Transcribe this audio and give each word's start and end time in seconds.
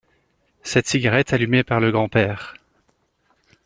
Cette 0.63 0.87
cigarette 0.87 1.31
allumée 1.31 1.63
par 1.63 1.79
le 1.79 1.91
grandpère. 1.91 2.55